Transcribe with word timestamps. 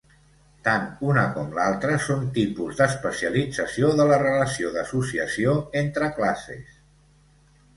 Tant 0.67 0.85
una 1.09 1.25
com 1.35 1.51
l’altra 1.57 1.97
són 2.05 2.23
tipus 2.37 2.79
d’especialització 2.79 3.93
de 4.01 4.09
la 4.13 4.19
relació 4.25 4.73
d’associació 4.79 5.55
entre 5.83 6.09
classes. 6.17 6.75